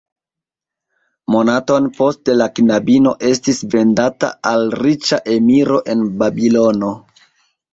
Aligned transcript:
Monaton 1.33 1.89
poste 1.97 2.37
la 2.39 2.47
knabino 2.59 3.13
estis 3.33 3.61
vendata 3.75 4.33
al 4.53 4.67
riĉa 4.81 5.21
emiro 5.37 5.79
en 5.97 6.03
Babilono. 6.25 6.91